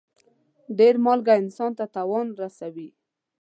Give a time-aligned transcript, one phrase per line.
[0.77, 2.89] ډېر مالګه انسان ته تاوان رسوي.